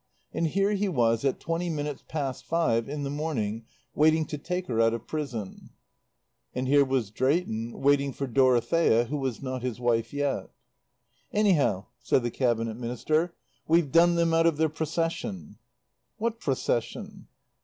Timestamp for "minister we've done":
12.77-14.15